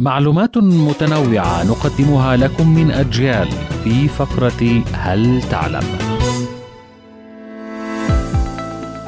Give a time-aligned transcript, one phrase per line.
[0.00, 3.48] معلومات متنوعة نقدمها لكم من أجيال
[3.84, 5.82] في فقرة هل تعلم؟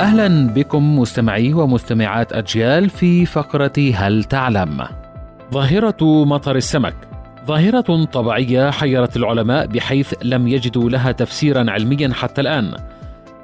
[0.00, 4.84] أهلا بكم مستمعي ومستمعات أجيال في فقرة هل تعلم؟
[5.52, 6.94] ظاهرة مطر السمك
[7.46, 12.74] ظاهرة طبيعية حيرت العلماء بحيث لم يجدوا لها تفسيرا علميا حتى الآن.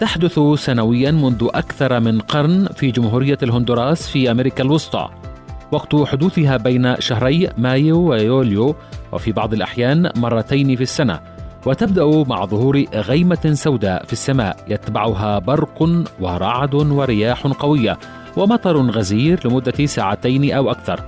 [0.01, 5.32] تحدث سنويا منذ أكثر من قرن في جمهورية الهندوراس في أمريكا الوسطى.
[5.73, 8.75] وقت حدوثها بين شهري مايو ويوليو
[9.13, 11.21] وفي بعض الأحيان مرتين في السنة
[11.67, 17.99] وتبدأ مع ظهور غيمة سوداء في السماء يتبعها برق ورعد ورياح قوية
[18.37, 21.01] ومطر غزير لمدة ساعتين أو أكثر.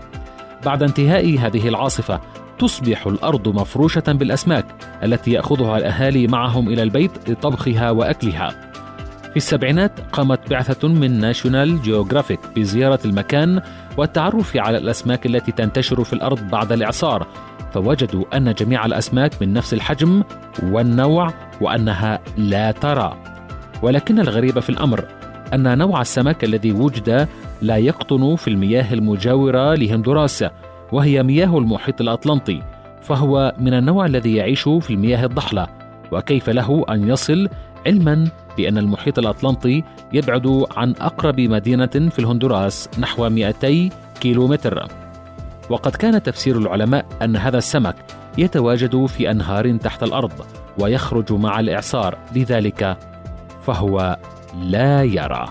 [0.66, 2.20] بعد انتهاء هذه العاصفة
[2.58, 4.66] تصبح الأرض مفروشة بالأسماك
[5.02, 8.63] التي يأخذها الأهالي معهم إلى البيت لطبخها وأكلها.
[9.34, 13.62] في السبعينات قامت بعثة من ناشونال جيوغرافيك بزيارة المكان
[13.96, 17.26] والتعرف على الأسماك التي تنتشر في الأرض بعد الإعصار.
[17.72, 20.22] فوجدوا أن جميع الأسماك من نفس الحجم
[20.62, 23.16] والنوع وأنها لا ترى.
[23.82, 25.04] ولكن الغريب في الأمر
[25.54, 27.28] أن نوع السمك الذي وجد
[27.62, 30.44] لا يقطن في المياه المجاورة لهندوراس
[30.92, 32.62] وهي مياه المحيط الأطلنطي
[33.02, 35.66] فهو من النوع الذي يعيش في المياه الضحلة
[36.12, 37.48] وكيف له أن يصل
[37.86, 44.88] علما بأن المحيط الأطلنطي يبعد عن أقرب مدينة في الهندوراس نحو 200 كيلومتر.
[45.70, 47.96] وقد كان تفسير العلماء أن هذا السمك
[48.38, 50.32] يتواجد في أنهار تحت الأرض
[50.78, 52.96] ويخرج مع الإعصار لذلك
[53.62, 54.18] فهو
[54.62, 55.46] لا يرى.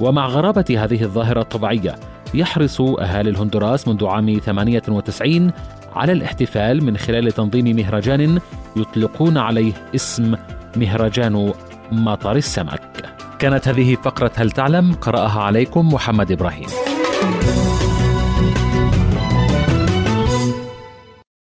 [0.00, 1.94] ومع غرابة هذه الظاهرة الطبيعية
[2.34, 5.50] يحرص أهالي الهندوراس منذ عام 98
[5.94, 8.38] على الاحتفال من خلال تنظيم مهرجان
[8.76, 10.34] يطلقون عليه اسم
[10.76, 11.52] مهرجان
[11.92, 13.14] مطر السمك.
[13.38, 16.66] كانت هذه فقرة هل تعلم؟ قرأها عليكم محمد إبراهيم.